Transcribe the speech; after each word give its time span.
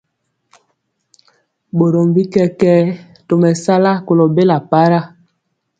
Borom 1.77 2.07
bi 2.15 2.23
kɛkɛɛ 2.33 2.79
tomesala 3.27 3.91
kolo 4.05 4.25
bela 4.35 4.57
para. 4.71 4.99